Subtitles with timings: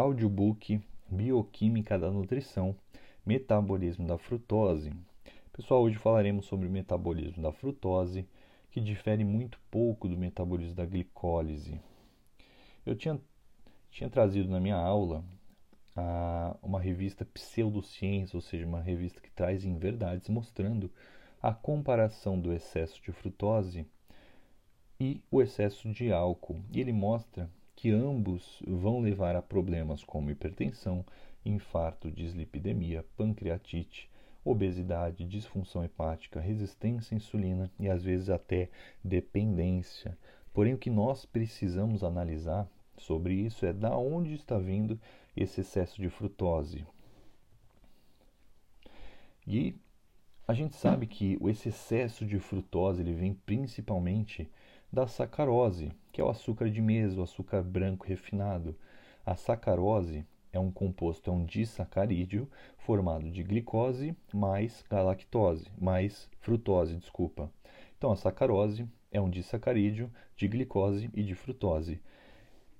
[0.00, 0.80] audiobook
[1.10, 2.76] Bioquímica da Nutrição,
[3.26, 4.92] Metabolismo da Frutose.
[5.52, 8.24] Pessoal, hoje falaremos sobre o metabolismo da frutose,
[8.70, 11.80] que difere muito pouco do metabolismo da glicólise.
[12.86, 13.20] Eu tinha,
[13.90, 15.24] tinha trazido na minha aula
[15.96, 20.88] a, uma revista Pseudociência, ou seja, uma revista que traz em verdades mostrando
[21.42, 23.84] a comparação do excesso de frutose
[25.00, 26.62] e o excesso de álcool.
[26.70, 31.04] E ele mostra que ambos vão levar a problemas como hipertensão,
[31.44, 34.10] infarto, dislipidemia, pancreatite,
[34.44, 38.68] obesidade, disfunção hepática, resistência à insulina e às vezes até
[39.04, 40.18] dependência.
[40.52, 44.98] Porém, o que nós precisamos analisar sobre isso é da onde está vindo
[45.36, 46.84] esse excesso de frutose.
[49.46, 49.76] E
[50.48, 54.50] a gente sabe que esse excesso de frutose ele vem principalmente
[54.92, 58.74] da sacarose, que é o açúcar de mesa, o açúcar branco refinado.
[59.24, 66.96] A sacarose é um composto, é um disacarídeo formado de glicose mais galactose, mais frutose,
[66.96, 67.48] desculpa.
[67.96, 72.00] Então a sacarose é um disacarídeo de glicose e de frutose.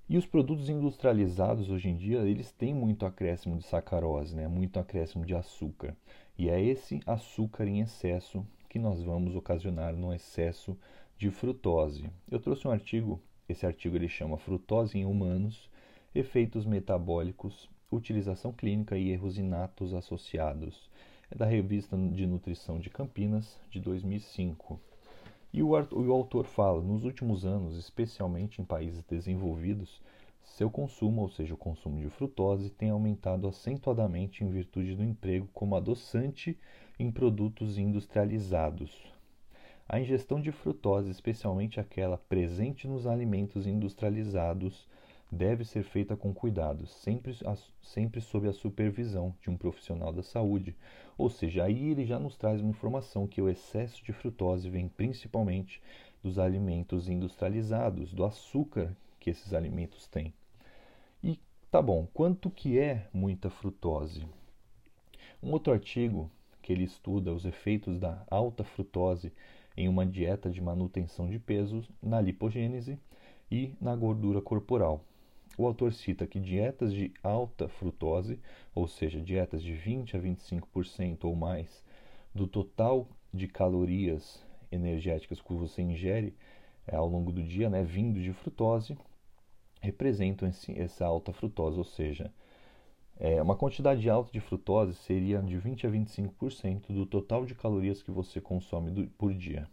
[0.09, 4.49] E os produtos industrializados hoje em dia, eles têm muito acréscimo de sacarose, né?
[4.49, 5.95] muito acréscimo de açúcar.
[6.37, 10.77] E é esse açúcar em excesso que nós vamos ocasionar no excesso
[11.17, 12.09] de frutose.
[12.29, 15.67] Eu trouxe um artigo, esse artigo ele chama Frutose em Humanos,
[16.13, 20.87] Efeitos Metabólicos, Utilização Clínica e Erros Inatos Associados.
[21.31, 24.79] É da Revista de Nutrição de Campinas, de 2005.
[25.51, 29.99] E o, o autor fala, nos últimos anos, especialmente em países desenvolvidos,
[30.43, 35.49] seu consumo, ou seja, o consumo de frutose, tem aumentado acentuadamente em virtude do emprego
[35.53, 36.55] como adoçante
[36.99, 38.91] em produtos industrializados,
[39.91, 44.87] a ingestão de frutose, especialmente aquela presente nos alimentos industrializados,
[45.31, 47.35] deve ser feita com cuidado, sempre,
[47.81, 50.75] sempre sob a supervisão de um profissional da saúde.
[51.17, 54.87] Ou seja, aí ele já nos traz uma informação que o excesso de frutose vem
[54.87, 55.81] principalmente
[56.21, 60.31] dos alimentos industrializados, do açúcar que esses alimentos têm.
[61.23, 61.39] E
[61.71, 64.23] tá bom, quanto que é muita frutose?
[65.41, 66.29] Um outro artigo
[66.61, 69.33] que ele estuda os efeitos da alta frutose
[69.79, 72.99] em uma dieta de manutenção de peso na lipogênese
[73.49, 75.05] e na gordura corporal.
[75.57, 78.37] O autor cita que dietas de alta frutose,
[78.75, 81.81] ou seja, dietas de 20 a 25% ou mais
[82.35, 86.35] do total de calorias energéticas que você ingere
[86.85, 88.97] é, ao longo do dia, né, vindo de frutose,
[89.79, 92.33] representam esse, essa alta frutose, ou seja,
[93.19, 98.01] é, uma quantidade alta de frutose seria de 20 a 25% do total de calorias
[98.01, 99.67] que você consome do, por dia.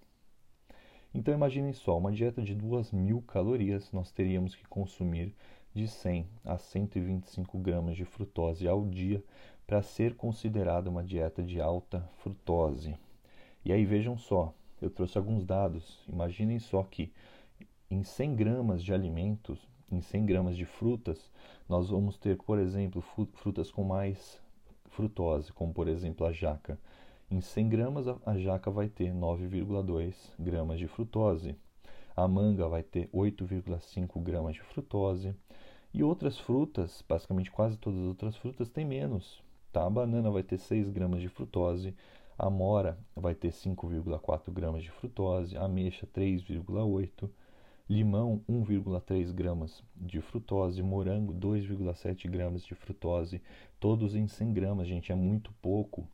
[1.14, 5.32] Então imaginem só, uma dieta de 2.000 calorias, nós teríamos que consumir
[5.72, 9.22] de 100 a 125 gramas de frutose ao dia
[9.66, 12.96] para ser considerada uma dieta de alta frutose.
[13.64, 16.04] E aí vejam só, eu trouxe alguns dados.
[16.08, 17.12] Imaginem só que
[17.90, 19.58] em 100 gramas de alimentos,
[19.90, 21.30] em 100 gramas de frutas,
[21.68, 23.02] nós vamos ter, por exemplo,
[23.34, 24.40] frutas com mais
[24.90, 26.78] frutose, como por exemplo a jaca.
[27.30, 31.56] Em 100 gramas, a jaca vai ter 9,2 gramas de frutose.
[32.16, 35.34] A manga vai ter 8,5 gramas de frutose.
[35.92, 39.42] E outras frutas, basicamente quase todas as outras frutas, têm menos.
[39.72, 39.84] Tá?
[39.86, 41.94] A banana vai ter 6 gramas de frutose.
[42.38, 45.56] A mora vai ter 5,4 gramas de frutose.
[45.56, 47.28] A ameixa, 3,8
[47.88, 53.40] limão 1,3 gramas de frutose, morango 2,7 gramas de frutose,
[53.78, 56.06] todos em 100 gramas, gente, é muito pouco.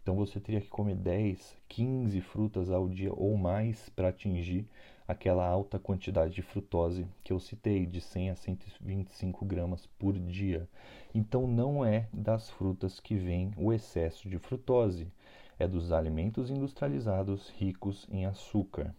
[0.00, 4.64] Então você teria que comer 10, 15 frutas ao dia ou mais para atingir
[5.08, 10.68] aquela alta quantidade de frutose que eu citei, de 100 a 125 gramas por dia.
[11.12, 15.08] Então não é das frutas que vem o excesso de frutose,
[15.58, 18.94] é dos alimentos industrializados ricos em açúcar.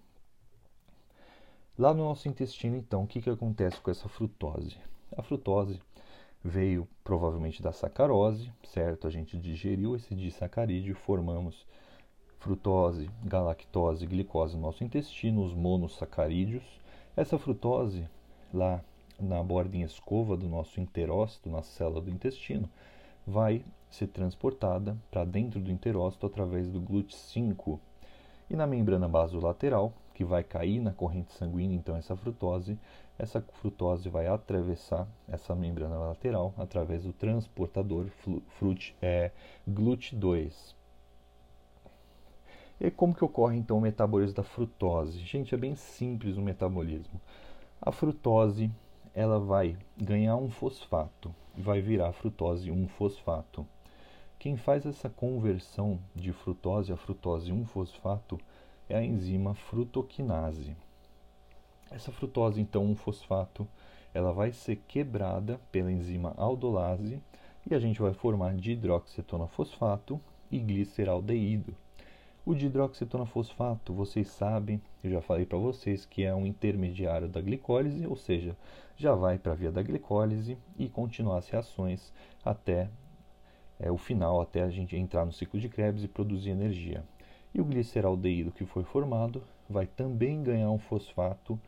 [1.78, 4.76] Lá no nosso intestino, então, o que, que acontece com essa frutose?
[5.16, 5.80] A frutose
[6.44, 9.06] veio provavelmente da sacarose, certo?
[9.06, 11.68] A gente digeriu esse disacarídeo formamos
[12.40, 16.64] frutose, galactose, glicose no nosso intestino, os monossacarídeos.
[17.16, 18.10] Essa frutose,
[18.52, 18.84] lá
[19.20, 22.68] na borda em escova do nosso enterócito, na célula do intestino,
[23.26, 27.80] vai ser transportada para dentro do enterócito através do GLUT5.
[28.50, 32.76] E na membrana basolateral, que vai cair na corrente sanguínea, então essa frutose,
[33.20, 38.08] essa frutose vai atravessar essa membrana lateral através do transportador
[38.58, 39.30] frut, é,
[39.70, 40.74] GLUT2.
[42.82, 45.20] E como que ocorre então o metabolismo da frutose?
[45.20, 47.22] Gente, é bem simples o metabolismo.
[47.80, 48.72] A frutose
[49.14, 53.64] ela vai ganhar um fosfato e vai virar frutose 1-fosfato.
[54.40, 58.40] Quem faz essa conversão de frutose a frutose 1-fosfato
[58.90, 60.76] é a enzima frutoquinase.
[61.90, 63.68] Essa frutose, então, 1-fosfato,
[64.14, 67.22] ela vai ser quebrada pela enzima aldolase
[67.70, 70.20] e a gente vai formar dihidroxetonafosfato
[70.52, 71.76] e gliceraldeído.
[72.46, 78.08] O dihidroxetonafosfato, vocês sabem, eu já falei para vocês que é um intermediário da glicólise,
[78.08, 78.56] ou seja,
[78.96, 82.14] já vai para a via da glicólise e continuar as reações
[82.44, 82.90] até
[83.80, 87.04] é, o final, até a gente entrar no ciclo de Krebs e produzir energia.
[87.54, 91.60] E o gliceraldeído que foi formado vai também ganhar um fosfato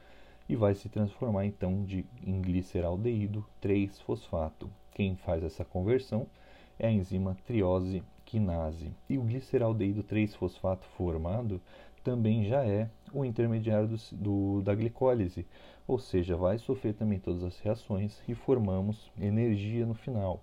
[0.47, 4.69] e vai se transformar então de, em gliceraldeído 3-fosfato.
[4.91, 6.27] Quem faz essa conversão
[6.77, 8.91] é a enzima triose quinase.
[9.09, 11.61] E o gliceraldeído 3-fosfato formado
[12.03, 15.45] também já é o intermediário do, do, da glicólise,
[15.87, 20.41] ou seja, vai sofrer também todas as reações e formamos energia no final.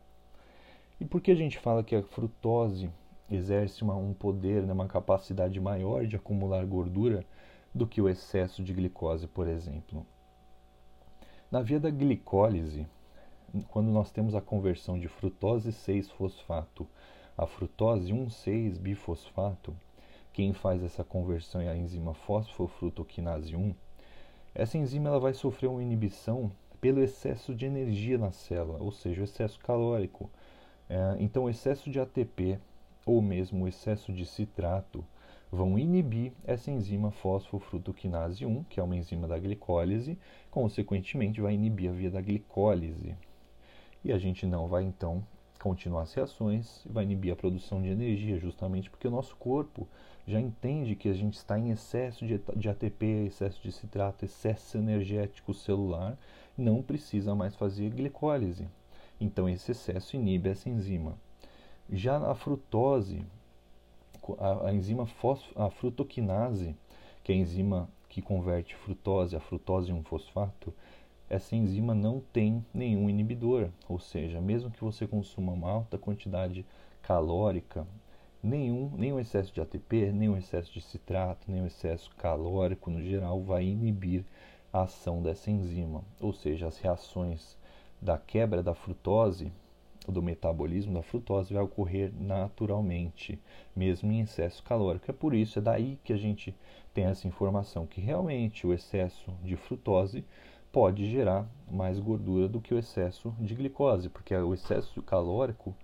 [1.00, 2.90] E por que a gente fala que a frutose
[3.30, 7.24] exerce uma, um poder, né, uma capacidade maior de acumular gordura
[7.74, 10.06] do que o excesso de glicose, por exemplo?
[11.50, 12.86] Na via da glicólise,
[13.68, 16.86] quando nós temos a conversão de frutose 6-fosfato
[17.36, 19.74] a frutose 1,6-bifosfato,
[20.32, 23.74] quem faz essa conversão é a enzima fosfofrutoquinase 1.
[24.54, 26.50] Essa enzima ela vai sofrer uma inibição
[26.80, 30.30] pelo excesso de energia na célula, ou seja, o excesso calórico.
[30.88, 32.58] É, então, o excesso de ATP
[33.06, 35.02] ou mesmo o excesso de citrato
[35.50, 40.18] vão inibir essa enzima fosfofrutoquinase 1, que é uma enzima da glicólise,
[40.50, 43.14] consequentemente vai inibir a via da glicólise.
[44.04, 45.24] E a gente não vai então
[45.62, 49.88] continuar as reações e vai inibir a produção de energia, justamente porque o nosso corpo
[50.26, 55.54] já entende que a gente está em excesso de, ATP, excesso de citrato, excesso energético
[55.54, 56.18] celular,
[56.58, 58.68] não precisa mais fazer glicólise.
[59.20, 61.16] Então esse excesso inibe essa enzima.
[61.90, 63.24] Já a frutose,
[64.38, 66.74] a, a enzima fosf, a frutoquinase,
[67.22, 70.72] que é a enzima que converte frutose a frutose 1-fosfato,
[71.28, 76.64] essa enzima não tem nenhum inibidor, ou seja, mesmo que você consuma uma alta quantidade
[77.02, 77.86] calórica,
[78.42, 83.64] nenhum, nenhum excesso de ATP, nenhum excesso de citrato, nenhum excesso calórico no geral vai
[83.64, 84.24] inibir
[84.72, 87.56] a ação dessa enzima, ou seja, as reações
[88.00, 89.52] da quebra da frutose,
[90.08, 93.38] do metabolismo da frutose vai ocorrer naturalmente,
[93.74, 95.10] mesmo em excesso calórico.
[95.10, 96.54] É por isso, é daí que a gente
[96.94, 100.24] tem essa informação que realmente o excesso de frutose
[100.72, 105.74] pode gerar mais gordura do que o excesso de glicose, porque o excesso calórico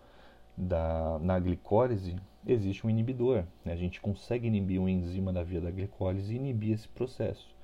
[0.56, 2.16] da, na glicólise
[2.46, 3.44] existe um inibidor.
[3.64, 3.72] Né?
[3.72, 7.54] A gente consegue inibir uma enzima da via da glicólise e inibir esse processo.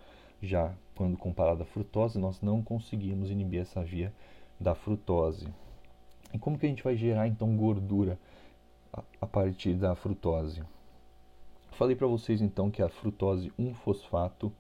[0.41, 4.13] Já quando comparado à frutose, nós não conseguimos inibir essa via
[4.59, 5.49] da frutose.
[6.33, 8.19] E como que a gente vai gerar então gordura
[9.21, 10.63] a, partir da frutose?
[11.73, 14.53] Falei para vocês então que a frutose 1-fosfato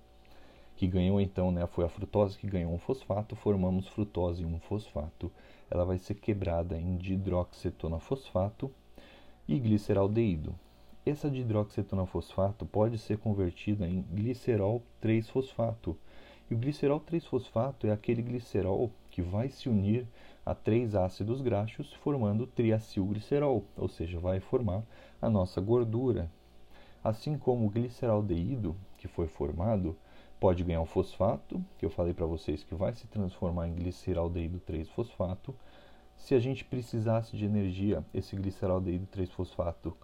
[0.78, 5.28] que ganhou então, né, foi a frutose que ganhou um fosfato, formamos frutose 1-fosfato.
[5.68, 8.70] Ela vai ser quebrada em dihidroxetonafosfato
[9.48, 10.54] e gliceraldeído.
[11.04, 15.96] Essa dihidroxetonafosfato pode ser convertida em glicerol 3-fosfato.
[16.48, 20.06] E o glicerol 3-fosfato é aquele glicerol que vai se unir
[20.46, 24.84] a três ácidos graxos formando triacilglicerol, ou seja, vai formar
[25.20, 26.30] a nossa gordura.
[27.02, 29.96] Assim como o gliceraldeído, que foi formado,
[30.38, 34.60] pode ganhar um fosfato, que eu falei para vocês que vai se transformar em gliceraldeído
[34.60, 35.52] 3-fosfato.
[36.16, 39.96] Se a gente precisasse de energia, esse gliceraldeído 3-fosfato,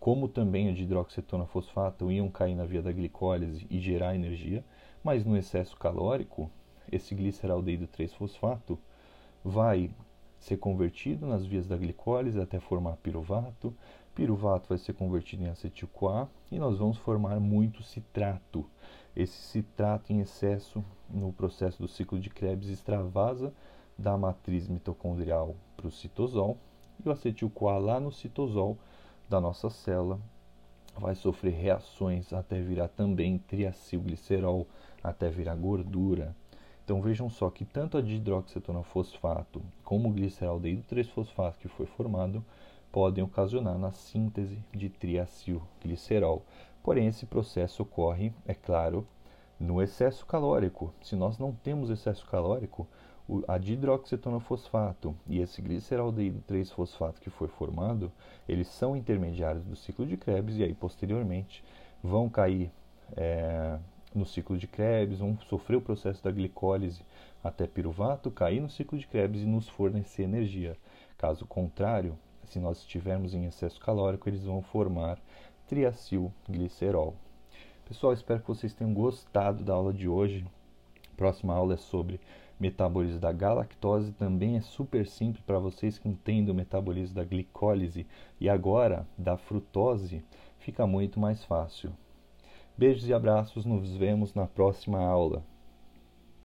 [0.00, 4.64] como também o de hidroxetona-fosfato, iam cair na via da glicólise e gerar energia,
[5.04, 6.50] mas no excesso calórico,
[6.90, 8.78] esse gliceraldeído 3-fosfato
[9.44, 9.90] vai
[10.38, 13.74] ser convertido nas vias da glicólise até formar piruvato.
[14.14, 18.64] Piruvato vai ser convertido em acetil-CoA e nós vamos formar muito citrato.
[19.14, 23.52] Esse citrato em excesso no processo do ciclo de Krebs extravasa
[23.98, 26.56] da matriz mitocondrial para o citosol
[27.04, 28.76] e o acetil-CoA lá no citosol
[29.28, 30.20] da nossa célula
[30.98, 34.66] vai sofrer reações até virar também triacilglicerol,
[35.02, 36.34] até virar gordura.
[36.86, 42.44] Então vejam só que tanto a dihidroxetonafosfato como o gliceraldeído 3-fosfato que foi formado
[42.92, 46.44] podem ocasionar na síntese de triacilglicerol.
[46.84, 49.04] Porém, esse processo ocorre, é claro,
[49.58, 50.94] no excesso calórico.
[51.02, 52.86] Se nós não temos excesso calórico,
[53.48, 58.12] a dihidroxetonofosfato e esse gliceraldeído 3-fosfato que foi formado,
[58.48, 61.64] eles são intermediários do ciclo de Krebs e aí posteriormente
[62.00, 62.70] vão cair
[63.16, 63.76] é,
[64.16, 67.02] no ciclo de Krebs, vão sofrer o processo da glicólise
[67.42, 70.76] até piruvato cair no ciclo de Krebs e nos fornecer energia.
[71.18, 75.18] Caso contrário, se nós estivermos em excesso calórico, eles vão formar
[75.66, 77.14] triacilglicerol.
[77.86, 80.44] Pessoal, espero que vocês tenham gostado da aula de hoje.
[81.12, 82.20] A próxima aula é sobre
[82.58, 88.06] metabolismo da galactose, também é super simples para vocês que entendem o metabolismo da glicólise
[88.40, 90.24] e agora da frutose,
[90.58, 91.92] fica muito mais fácil.
[92.78, 95.42] Beijos e abraços, nos vemos na próxima aula.